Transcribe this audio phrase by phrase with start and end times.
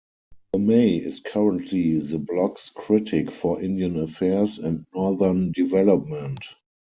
[0.55, 6.43] Lemay is currently the Bloc's critic for Indian Affairs and Northern Development.